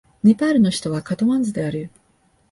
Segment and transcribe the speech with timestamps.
[0.23, 1.91] ネパールの首都はカトマンズである